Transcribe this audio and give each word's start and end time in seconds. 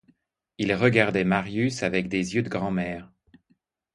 Il 0.57 0.73
regardait 0.73 1.23
Marius 1.23 1.83
avec 1.83 2.09
des 2.09 2.33
yeux 2.33 2.41
de 2.41 2.49
grand'mère. 2.49 3.11